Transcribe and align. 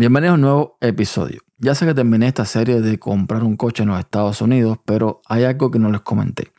Bienvenidos 0.00 0.32
a 0.32 0.34
un 0.36 0.40
nuevo 0.40 0.78
episodio. 0.80 1.42
Ya 1.58 1.74
sé 1.74 1.84
que 1.84 1.92
terminé 1.92 2.26
esta 2.26 2.46
serie 2.46 2.80
de 2.80 2.98
comprar 2.98 3.44
un 3.44 3.58
coche 3.58 3.82
en 3.82 3.90
los 3.90 3.98
Estados 3.98 4.40
Unidos, 4.40 4.78
pero 4.86 5.20
hay 5.26 5.44
algo 5.44 5.70
que 5.70 5.78
no 5.78 5.90
les 5.90 6.00
comenté. 6.00 6.52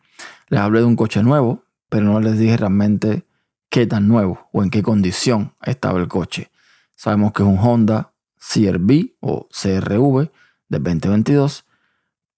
Les 0.50 0.60
hablé 0.60 0.82
de 0.82 0.86
un 0.86 0.96
coche 0.96 1.24
nuevo, 1.24 1.64
pero 1.89 2.06
no 2.06 2.20
les 2.20 2.38
dije 2.38 2.56
realmente 2.56 3.25
qué 3.71 3.88
tan 3.88 4.07
nuevo 4.07 4.48
o 4.54 4.62
en 4.62 4.70
qué 4.70 4.84
condición 4.84 5.56
estaba 5.64 6.00
el 6.00 6.07
coche. 6.07 6.52
Sabemos 6.96 7.34
que 7.34 7.42
es 7.42 7.50
un 7.50 7.57
Honda 7.57 8.14
CRV 8.38 9.16
o 9.21 9.50
CRV 9.50 10.30
de 10.70 10.78
2022, 10.78 11.66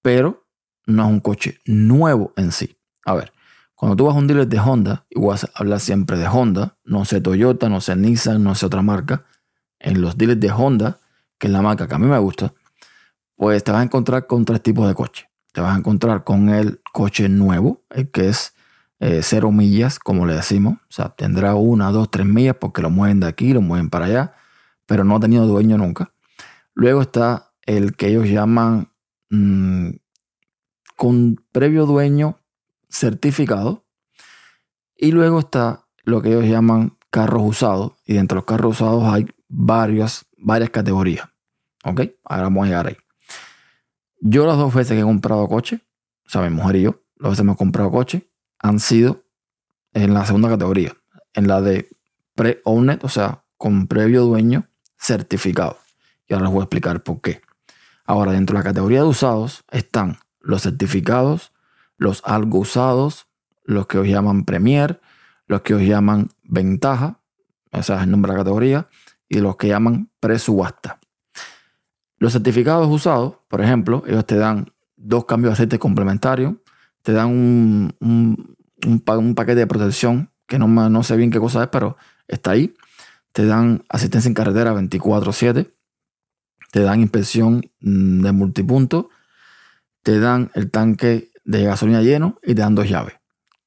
pero 0.01 0.47
no 0.85 1.03
es 1.03 1.09
un 1.09 1.19
coche 1.19 1.59
nuevo 1.65 2.31
en 2.37 2.53
sí. 2.53 2.77
A 3.05 3.13
ver, 3.13 3.33
cuando 3.75 3.97
tú 3.97 4.05
vas 4.05 4.15
a 4.15 4.19
un 4.19 4.27
dealer 4.27 4.47
de 4.47 4.57
Honda, 4.57 5.05
y 5.09 5.19
vas 5.19 5.43
a 5.43 5.49
hablar 5.55 5.81
siempre 5.81 6.17
de 6.17 6.29
Honda, 6.29 6.77
no 6.85 7.03
sé 7.03 7.19
Toyota, 7.19 7.67
no 7.67 7.81
sé 7.81 7.93
Nissan, 7.97 8.41
no 8.41 8.55
sé 8.55 8.67
otra 8.67 8.81
marca, 8.81 9.25
en 9.83 10.01
los 10.01 10.17
dealers 10.17 10.39
de 10.39 10.51
Honda, 10.51 10.99
que 11.43 11.47
es 11.47 11.51
la 11.51 11.61
marca 11.61 11.89
que 11.89 11.93
a 11.93 11.99
mí 11.99 12.07
me 12.07 12.17
gusta, 12.19 12.53
pues 13.35 13.61
te 13.65 13.73
vas 13.73 13.81
a 13.81 13.83
encontrar 13.83 14.27
con 14.27 14.45
tres 14.45 14.63
tipos 14.63 14.87
de 14.87 14.95
coche. 14.95 15.29
Te 15.51 15.59
vas 15.59 15.75
a 15.75 15.77
encontrar 15.77 16.23
con 16.23 16.47
el 16.47 16.79
coche 16.93 17.27
nuevo, 17.27 17.83
el 17.89 18.09
que 18.11 18.29
es 18.29 18.53
eh, 19.01 19.19
cero 19.23 19.51
millas, 19.51 19.99
como 19.99 20.25
le 20.25 20.35
decimos. 20.35 20.75
O 20.75 20.91
sea, 20.93 21.09
tendrá 21.09 21.55
una, 21.55 21.91
dos, 21.91 22.09
tres 22.09 22.25
millas 22.25 22.55
porque 22.61 22.81
lo 22.81 22.89
mueven 22.89 23.19
de 23.19 23.27
aquí, 23.27 23.51
lo 23.51 23.59
mueven 23.59 23.89
para 23.89 24.05
allá, 24.05 24.33
pero 24.85 25.03
no 25.03 25.17
ha 25.17 25.19
tenido 25.19 25.45
dueño 25.45 25.77
nunca. 25.77 26.13
Luego 26.75 27.01
está 27.01 27.51
el 27.65 27.97
que 27.97 28.07
ellos 28.07 28.29
llaman 28.29 28.93
mm, 29.29 29.89
con 30.95 31.43
previo 31.51 31.85
dueño 31.85 32.39
certificado. 32.87 33.83
Y 34.95 35.11
luego 35.11 35.39
está 35.39 35.89
lo 36.05 36.21
que 36.21 36.29
ellos 36.29 36.45
llaman 36.45 36.97
carros 37.09 37.43
usados. 37.43 37.91
Y 38.05 38.13
dentro 38.13 38.37
de 38.37 38.39
los 38.39 38.45
carros 38.45 38.79
usados 38.79 39.03
hay 39.03 39.25
varias, 39.49 40.25
varias 40.37 40.69
categorías. 40.69 41.32
¿Ok? 41.83 42.01
Ahora 42.23 42.43
vamos 42.43 42.63
a 42.63 42.67
llegar 42.67 42.87
ahí. 42.87 42.97
Yo 44.21 44.45
las 44.45 44.57
dos 44.57 44.73
veces 44.73 44.93
que 44.93 45.01
he 45.01 45.03
comprado 45.03 45.47
coche, 45.47 45.81
o 46.25 46.29
sea, 46.29 46.41
mi 46.41 46.49
mujer 46.49 46.77
y 46.77 46.81
yo, 46.83 47.01
las 47.17 47.31
veces 47.31 47.41
hemos 47.41 47.57
comprado 47.57 47.91
coche, 47.91 48.29
han 48.59 48.79
sido 48.79 49.23
en 49.93 50.13
la 50.13 50.25
segunda 50.25 50.49
categoría, 50.49 50.95
en 51.33 51.47
la 51.47 51.61
de 51.61 51.89
pre-owned, 52.35 53.03
o 53.03 53.09
sea, 53.09 53.43
con 53.57 53.87
previo 53.87 54.23
dueño 54.23 54.67
certificado. 54.97 55.77
Y 56.27 56.33
ahora 56.33 56.45
les 56.45 56.53
voy 56.53 56.61
a 56.61 56.63
explicar 56.63 57.03
por 57.03 57.21
qué. 57.21 57.41
Ahora, 58.05 58.31
dentro 58.31 58.55
de 58.55 58.63
la 58.63 58.69
categoría 58.69 59.01
de 59.01 59.07
usados 59.07 59.63
están 59.71 60.17
los 60.39 60.63
certificados, 60.63 61.53
los 61.97 62.21
algo 62.25 62.59
usados, 62.59 63.27
los 63.63 63.87
que 63.87 63.97
os 63.97 64.07
llaman 64.07 64.45
Premier, 64.45 65.01
los 65.47 65.61
que 65.61 65.73
os 65.73 65.81
llaman 65.81 66.29
Ventaja, 66.43 67.19
ese 67.71 67.93
es 67.93 68.01
el 68.01 68.11
nombre 68.11 68.31
de 68.31 68.37
la 68.37 68.43
categoría, 68.43 68.87
y 69.29 69.39
los 69.39 69.57
que 69.57 69.67
llaman 69.67 70.11
presubasta. 70.19 70.99
Los 72.23 72.31
certificados 72.31 72.87
usados, 72.89 73.33
por 73.49 73.59
ejemplo, 73.59 74.01
ellos 74.07 74.25
te 74.25 74.37
dan 74.37 74.71
dos 74.95 75.25
cambios 75.25 75.49
de 75.49 75.53
aceite 75.55 75.77
complementarios, 75.77 76.53
te 77.01 77.11
dan 77.11 77.27
un, 77.27 77.93
un, 77.99 79.33
paquete 79.35 79.55
de 79.55 79.67
protección 79.67 80.31
que 80.47 80.57
no, 80.57 80.69
no 80.69 81.03
sé 81.03 81.17
bien 81.17 81.31
qué 81.31 81.39
cosa 81.41 81.63
es, 81.63 81.67
pero 81.67 81.97
está 82.29 82.51
ahí. 82.51 82.75
Te 83.33 83.45
dan 83.45 83.83
asistencia 83.89 84.29
en 84.29 84.35
carretera 84.35 84.73
24/7, 84.73 85.73
te 86.71 86.79
dan 86.79 87.01
inspección 87.01 87.69
mm, 87.81 88.21
de 88.21 88.31
multipunto, 88.31 89.09
te 90.01 90.17
dan 90.21 90.49
el 90.53 90.71
tanque 90.71 91.29
de 91.43 91.65
gasolina 91.65 92.01
lleno 92.01 92.39
y 92.41 92.55
te 92.55 92.61
dan 92.61 92.73
dos 92.73 92.87
llaves. 92.87 93.15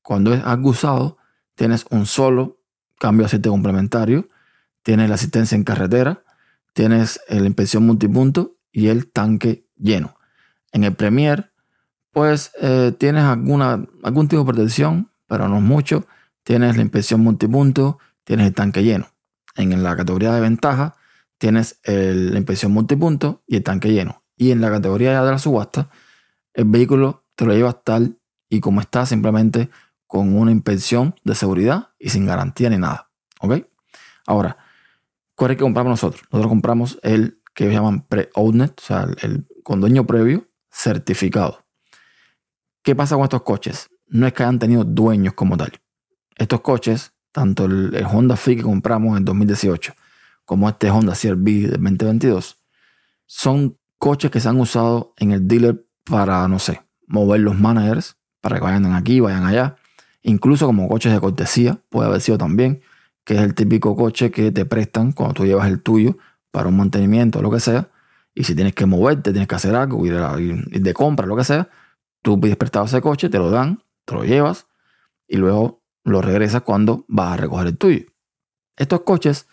Cuando 0.00 0.32
es 0.32 0.42
usado, 0.62 1.18
tienes 1.56 1.84
un 1.90 2.06
solo 2.06 2.62
cambio 2.98 3.24
de 3.24 3.26
aceite 3.26 3.50
complementario 3.50 4.30
tienes 4.86 5.08
la 5.08 5.16
asistencia 5.16 5.56
en 5.56 5.64
carretera, 5.64 6.22
tienes 6.76 7.22
la 7.30 7.46
inspección 7.46 7.86
multipunto 7.86 8.58
y 8.70 8.88
el 8.88 9.10
tanque 9.10 9.66
lleno. 9.78 10.14
En 10.72 10.84
el 10.84 10.94
Premier, 10.94 11.50
pues 12.10 12.52
eh, 12.60 12.94
tienes 12.98 13.24
alguna, 13.24 13.86
algún 14.02 14.28
tipo 14.28 14.42
de 14.42 14.52
protección, 14.52 15.10
pero 15.26 15.48
no 15.48 15.62
mucho. 15.62 16.06
Tienes 16.42 16.76
la 16.76 16.82
inspección 16.82 17.22
multipunto, 17.22 17.98
tienes 18.24 18.48
el 18.48 18.52
tanque 18.52 18.84
lleno. 18.84 19.06
En 19.54 19.82
la 19.82 19.96
categoría 19.96 20.34
de 20.34 20.42
ventaja, 20.42 20.96
tienes 21.38 21.80
la 21.86 22.36
inspección 22.36 22.72
multipunto 22.72 23.42
y 23.46 23.56
el 23.56 23.62
tanque 23.62 23.94
lleno. 23.94 24.22
Y 24.36 24.50
en 24.50 24.60
la 24.60 24.70
categoría 24.70 25.22
de 25.22 25.30
la 25.30 25.38
subasta, 25.38 25.88
el 26.52 26.66
vehículo 26.66 27.24
te 27.36 27.46
lo 27.46 27.54
llevas 27.54 27.82
tal 27.84 28.18
y 28.50 28.60
como 28.60 28.82
está, 28.82 29.06
simplemente 29.06 29.70
con 30.06 30.36
una 30.36 30.50
inspección 30.50 31.14
de 31.24 31.34
seguridad 31.34 31.94
y 31.98 32.10
sin 32.10 32.26
garantía 32.26 32.68
ni 32.68 32.76
nada. 32.76 33.10
¿Ok? 33.40 33.66
Ahora, 34.26 34.58
¿Cuál 35.36 35.50
es 35.50 35.54
el 35.54 35.58
que 35.58 35.64
compramos 35.64 35.90
nosotros? 35.90 36.22
Nosotros 36.32 36.48
compramos 36.48 36.98
el 37.02 37.42
que 37.54 37.70
llaman 37.70 38.00
pre-owned, 38.06 38.70
o 38.70 38.82
sea, 38.82 39.06
el, 39.22 39.46
con 39.62 39.80
dueño 39.80 40.06
previo 40.06 40.48
certificado. 40.70 41.66
¿Qué 42.82 42.96
pasa 42.96 43.16
con 43.16 43.24
estos 43.24 43.42
coches? 43.42 43.90
No 44.08 44.26
es 44.26 44.32
que 44.32 44.42
hayan 44.42 44.58
tenido 44.58 44.84
dueños 44.84 45.34
como 45.34 45.56
tal. 45.56 45.72
Estos 46.36 46.62
coches, 46.62 47.12
tanto 47.32 47.66
el, 47.66 48.04
Honda 48.10 48.36
Fit 48.36 48.58
que 48.58 48.64
compramos 48.64 49.16
en 49.18 49.24
2018 49.24 49.94
como 50.44 50.68
este 50.68 50.90
Honda 50.90 51.12
CRV 51.12 51.44
de 51.44 51.68
2022, 51.78 52.58
son 53.26 53.78
coches 53.98 54.30
que 54.30 54.40
se 54.40 54.48
han 54.48 54.58
usado 54.60 55.12
en 55.18 55.32
el 55.32 55.48
dealer 55.48 55.84
para, 56.04 56.46
no 56.48 56.58
sé, 56.58 56.82
mover 57.08 57.40
los 57.40 57.58
managers, 57.58 58.16
para 58.40 58.56
que 58.56 58.64
vayan 58.64 58.86
aquí, 58.94 59.20
vayan 59.20 59.44
allá. 59.44 59.76
Incluso 60.22 60.66
como 60.66 60.88
coches 60.88 61.12
de 61.12 61.20
cortesía, 61.20 61.78
puede 61.90 62.08
haber 62.08 62.20
sido 62.20 62.38
también 62.38 62.80
que 63.26 63.34
es 63.34 63.40
el 63.40 63.54
típico 63.54 63.96
coche 63.96 64.30
que 64.30 64.52
te 64.52 64.64
prestan 64.64 65.10
cuando 65.10 65.34
tú 65.34 65.44
llevas 65.44 65.66
el 65.66 65.82
tuyo 65.82 66.16
para 66.52 66.68
un 66.68 66.76
mantenimiento 66.76 67.40
o 67.40 67.42
lo 67.42 67.50
que 67.50 67.58
sea. 67.58 67.90
Y 68.34 68.44
si 68.44 68.54
tienes 68.54 68.72
que 68.72 68.86
moverte, 68.86 69.32
tienes 69.32 69.48
que 69.48 69.56
hacer 69.56 69.74
algo, 69.74 70.06
ir, 70.06 70.14
de 70.14 70.94
compra, 70.94 71.26
lo 71.26 71.36
que 71.36 71.42
sea, 71.42 71.68
tú 72.22 72.40
pides 72.40 72.56
prestado 72.56 72.86
ese 72.86 73.00
coche, 73.00 73.28
te 73.28 73.38
lo 73.38 73.50
dan, 73.50 73.82
te 74.04 74.14
lo 74.14 74.24
llevas 74.24 74.68
y 75.26 75.38
luego 75.38 75.82
lo 76.04 76.22
regresas 76.22 76.62
cuando 76.62 77.04
vas 77.08 77.32
a 77.32 77.36
recoger 77.36 77.66
el 77.66 77.76
tuyo. 77.76 78.06
Estos 78.76 79.00
coches 79.00 79.48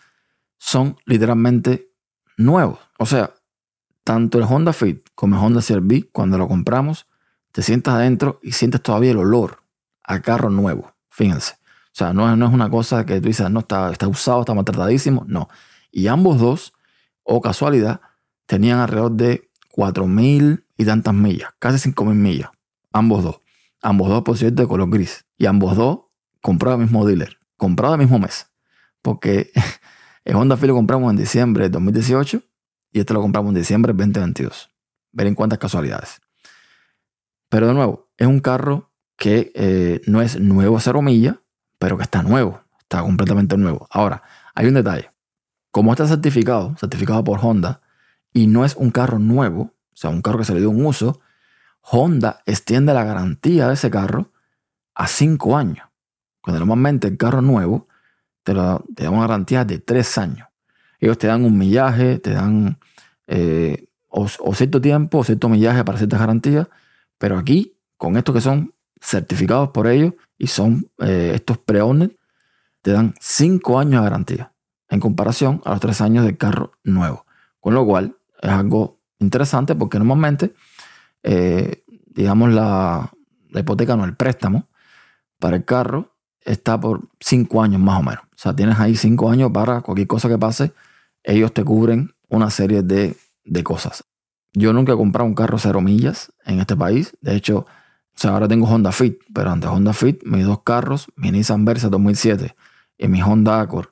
son 0.56 0.96
literalmente 1.04 1.90
nuevos. 2.36 2.78
O 3.00 3.06
sea, 3.06 3.34
tanto 4.04 4.38
el 4.38 4.44
Honda 4.44 4.72
Fit 4.72 5.08
como 5.16 5.34
el 5.36 5.42
Honda 5.42 5.60
CR-V, 5.60 6.10
cuando 6.12 6.38
lo 6.38 6.46
compramos, 6.46 7.08
te 7.50 7.62
sientas 7.62 7.94
adentro 7.94 8.38
y 8.40 8.52
sientes 8.52 8.82
todavía 8.82 9.10
el 9.10 9.18
olor 9.18 9.64
a 10.04 10.20
carro 10.20 10.48
nuevo. 10.48 10.94
Fíjense. 11.10 11.56
O 11.94 11.96
sea, 11.96 12.12
no, 12.12 12.34
no 12.34 12.46
es 12.48 12.52
una 12.52 12.68
cosa 12.68 13.06
que 13.06 13.20
tú 13.20 13.28
dices, 13.28 13.48
no, 13.50 13.60
está, 13.60 13.92
está 13.92 14.08
usado, 14.08 14.40
está 14.40 14.52
maltratadísimo. 14.52 15.24
No. 15.28 15.48
Y 15.92 16.08
ambos 16.08 16.40
dos, 16.40 16.72
o 17.22 17.40
casualidad, 17.40 18.00
tenían 18.46 18.80
alrededor 18.80 19.12
de 19.12 19.48
4.000 19.70 20.64
y 20.76 20.84
tantas 20.84 21.14
millas, 21.14 21.50
casi 21.60 21.90
5.000 21.90 22.14
millas. 22.14 22.50
Ambos 22.92 23.22
dos. 23.22 23.40
Ambos 23.80 24.08
dos, 24.08 24.22
por 24.24 24.36
cierto, 24.36 24.62
de 24.62 24.68
color 24.68 24.90
gris. 24.90 25.24
Y 25.38 25.46
ambos 25.46 25.76
dos 25.76 26.00
comprados 26.40 26.80
el 26.80 26.86
mismo 26.86 27.06
dealer, 27.06 27.38
comprados 27.56 27.94
el 27.94 28.00
mismo 28.00 28.18
mes. 28.18 28.48
Porque 29.00 29.52
el 30.24 30.34
Honda 30.34 30.56
Fit 30.56 30.66
lo 30.66 30.74
compramos 30.74 31.12
en 31.12 31.16
diciembre 31.16 31.64
de 31.64 31.70
2018 31.70 32.42
y 32.90 32.98
este 32.98 33.14
lo 33.14 33.20
compramos 33.20 33.50
en 33.50 33.56
diciembre 33.60 33.92
de 33.92 33.98
2022. 33.98 34.70
Ver 35.12 35.28
en 35.28 35.36
cuántas 35.36 35.60
casualidades. 35.60 36.20
Pero 37.48 37.68
de 37.68 37.74
nuevo, 37.74 38.10
es 38.16 38.26
un 38.26 38.40
carro 38.40 38.90
que 39.16 39.52
eh, 39.54 40.00
no 40.06 40.22
es 40.22 40.40
nuevo 40.40 40.76
a 40.76 40.80
cero 40.80 41.00
millas, 41.00 41.36
pero 41.84 41.98
que 41.98 42.04
está 42.04 42.22
nuevo, 42.22 42.62
está 42.78 43.02
completamente 43.02 43.58
nuevo. 43.58 43.86
Ahora, 43.90 44.22
hay 44.54 44.68
un 44.68 44.72
detalle. 44.72 45.10
Como 45.70 45.92
está 45.92 46.06
certificado, 46.06 46.74
certificado 46.78 47.22
por 47.22 47.40
Honda, 47.42 47.82
y 48.32 48.46
no 48.46 48.64
es 48.64 48.74
un 48.74 48.90
carro 48.90 49.18
nuevo, 49.18 49.60
o 49.64 49.92
sea, 49.92 50.08
un 50.08 50.22
carro 50.22 50.38
que 50.38 50.46
se 50.46 50.54
le 50.54 50.60
dio 50.60 50.70
un 50.70 50.82
uso, 50.82 51.20
Honda 51.82 52.40
extiende 52.46 52.94
la 52.94 53.04
garantía 53.04 53.68
de 53.68 53.74
ese 53.74 53.90
carro 53.90 54.32
a 54.94 55.06
cinco 55.08 55.58
años. 55.58 55.86
Cuando 56.40 56.60
normalmente 56.60 57.06
el 57.06 57.18
carro 57.18 57.42
nuevo 57.42 57.86
te, 58.44 58.54
da 58.54 58.80
una 59.10 59.20
garantía 59.20 59.66
de 59.66 59.78
tres 59.78 60.16
años. 60.16 60.48
Ellos 61.00 61.18
te 61.18 61.26
dan 61.26 61.44
un 61.44 61.58
millaje, 61.58 62.18
te 62.18 62.30
dan 62.30 62.78
eh, 63.26 63.88
o, 64.08 64.26
cierto 64.54 64.80
tiempo 64.80 65.18
o 65.18 65.24
cierto 65.24 65.50
millaje 65.50 65.84
para 65.84 65.98
ciertas 65.98 66.18
garantías, 66.18 66.66
pero 67.18 67.36
aquí, 67.36 67.76
con 67.98 68.16
estos 68.16 68.34
que 68.34 68.40
son 68.40 68.73
certificados 69.04 69.68
por 69.70 69.86
ellos 69.86 70.14
y 70.38 70.46
son 70.46 70.90
eh, 70.98 71.32
estos 71.34 71.58
pre-owned, 71.58 72.12
te 72.82 72.92
dan 72.92 73.14
5 73.20 73.78
años 73.78 74.00
de 74.00 74.04
garantía 74.04 74.52
en 74.88 75.00
comparación 75.00 75.60
a 75.64 75.72
los 75.72 75.80
3 75.80 76.00
años 76.00 76.24
del 76.24 76.36
carro 76.36 76.72
nuevo. 76.82 77.26
Con 77.60 77.74
lo 77.74 77.84
cual 77.84 78.16
es 78.40 78.50
algo 78.50 79.00
interesante 79.18 79.74
porque 79.74 79.98
normalmente, 79.98 80.54
eh, 81.22 81.84
digamos, 82.06 82.52
la, 82.52 83.12
la, 83.50 83.60
hipoteca 83.60 83.96
no, 83.96 84.04
el 84.04 84.16
préstamo 84.16 84.68
para 85.38 85.56
el 85.56 85.64
carro 85.64 86.16
está 86.40 86.80
por 86.80 87.08
5 87.20 87.62
años 87.62 87.80
más 87.80 88.00
o 88.00 88.02
menos. 88.02 88.24
O 88.24 88.36
sea, 88.38 88.54
tienes 88.54 88.78
ahí 88.78 88.96
5 88.96 89.30
años 89.30 89.50
para 89.52 89.80
cualquier 89.82 90.08
cosa 90.08 90.28
que 90.28 90.38
pase, 90.38 90.72
ellos 91.22 91.52
te 91.52 91.64
cubren 91.64 92.14
una 92.28 92.50
serie 92.50 92.82
de, 92.82 93.16
de 93.44 93.64
cosas. 93.64 94.04
Yo 94.52 94.72
nunca 94.72 94.92
he 94.92 94.96
comprado 94.96 95.26
un 95.26 95.34
carro 95.34 95.58
cero 95.58 95.80
millas 95.80 96.32
en 96.44 96.60
este 96.60 96.76
país. 96.76 97.16
De 97.20 97.34
hecho, 97.34 97.66
o 98.16 98.20
sea, 98.20 98.30
ahora 98.30 98.46
tengo 98.46 98.66
Honda 98.66 98.92
Fit, 98.92 99.18
pero 99.32 99.50
antes 99.50 99.68
Honda 99.68 99.92
Fit, 99.92 100.22
mis 100.24 100.44
dos 100.44 100.62
carros, 100.62 101.08
mi 101.16 101.32
Nissan 101.32 101.64
Versa 101.64 101.88
2007 101.88 102.54
y 102.96 103.08
mi 103.08 103.20
Honda 103.22 103.60
Accord 103.60 103.88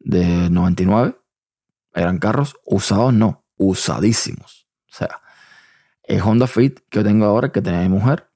de 0.00 0.50
99, 0.50 1.16
Eran 1.94 2.18
carros 2.18 2.56
usados, 2.64 3.12
no, 3.12 3.44
usadísimos. 3.56 4.66
O 4.90 4.94
sea, 4.94 5.20
el 6.02 6.20
Honda 6.20 6.46
Fit 6.46 6.80
que 6.88 6.98
yo 6.98 7.04
tengo 7.04 7.26
ahora, 7.26 7.52
que 7.52 7.62
tenía 7.62 7.82
mi 7.82 7.88
mujer, 7.88 8.28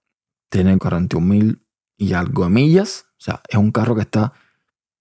tiene 0.48 0.78
41 0.78 1.26
mil 1.26 1.62
y 1.96 2.12
algo 2.12 2.44
de 2.44 2.50
millas. 2.50 3.06
O 3.12 3.20
sea, 3.24 3.40
es 3.48 3.56
un 3.56 3.72
carro 3.72 3.94
que 3.94 4.02
está 4.02 4.32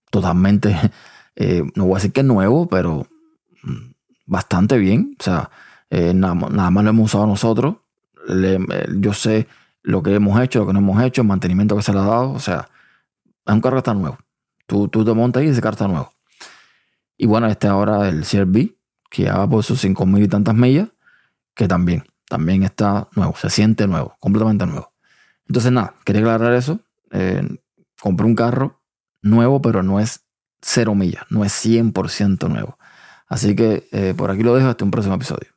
totalmente, 0.09 0.75
eh, 1.35 1.63
no 1.75 1.85
voy 1.85 1.93
a 1.93 1.97
decir 1.97 2.11
que 2.11 2.23
nuevo, 2.23 2.67
pero 2.67 3.07
mm, 3.63 3.91
bastante 4.25 4.77
bien. 4.77 5.15
O 5.19 5.23
sea, 5.23 5.51
eh, 5.89 6.13
nada, 6.13 6.33
más 6.33 6.83
lo 6.83 6.89
hemos 6.89 7.05
usado 7.05 7.27
nosotros. 7.27 7.75
Eh, 8.29 8.59
yo 8.97 9.13
sé 9.13 9.47
lo 9.83 10.01
que 10.01 10.15
hemos 10.15 10.41
hecho, 10.41 10.59
lo 10.59 10.67
que 10.67 10.73
no 10.73 10.79
hemos 10.79 11.03
hecho, 11.03 11.21
el 11.21 11.27
mantenimiento 11.27 11.75
que 11.75 11.83
se 11.83 11.93
le 11.93 11.99
ha 11.99 12.03
dado. 12.03 12.31
O 12.31 12.39
sea, 12.39 12.69
es 13.45 13.53
un 13.53 13.61
carro 13.61 13.75
que 13.75 13.79
está 13.79 13.93
nuevo. 13.93 14.17
Tú, 14.65 14.87
tú 14.87 15.05
te 15.05 15.13
montas 15.13 15.41
ahí 15.41 15.47
y 15.47 15.51
ese 15.51 15.61
carro 15.61 15.73
está 15.73 15.87
nuevo. 15.87 16.11
Y 17.17 17.27
bueno, 17.27 17.47
este 17.47 17.67
ahora 17.67 18.09
el 18.09 18.25
CRV, 18.25 18.75
que 19.09 19.23
ya 19.23 19.37
va 19.37 19.47
por 19.47 19.63
sus 19.63 19.79
5 19.81 20.05
mil 20.05 20.23
y 20.23 20.27
tantas 20.27 20.55
millas, 20.55 20.89
que 21.53 21.67
también, 21.67 22.03
también 22.27 22.63
está 22.63 23.07
nuevo, 23.15 23.35
se 23.35 23.49
siente 23.49 23.87
nuevo, 23.87 24.15
completamente 24.19 24.65
nuevo. 24.65 24.91
Entonces 25.47 25.71
nada, 25.71 25.93
quería 26.05 26.21
aclarar 26.21 26.53
eso. 26.53 26.79
Eh, 27.11 27.47
compré 28.01 28.25
un 28.25 28.35
carro 28.35 28.81
nuevo, 29.21 29.61
pero 29.61 29.83
no 29.83 29.99
es 29.99 30.25
cero 30.61 30.95
millas, 30.95 31.25
no 31.29 31.45
es 31.45 31.53
100% 31.53 32.49
nuevo. 32.49 32.77
Así 33.27 33.55
que 33.55 33.87
eh, 33.91 34.13
por 34.17 34.31
aquí 34.31 34.43
lo 34.43 34.55
dejo 34.55 34.69
hasta 34.69 34.83
un 34.83 34.91
próximo 34.91 35.15
episodio. 35.15 35.52